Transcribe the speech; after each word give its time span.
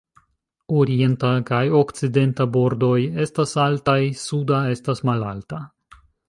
Orienta 0.83 1.29
kaj 1.49 1.59
okcidenta 1.79 2.47
bordoj 2.55 2.95
estas 3.27 3.53
altaj, 3.67 3.99
suda 4.23 4.63
estas 4.79 5.05
malalta. 5.13 5.63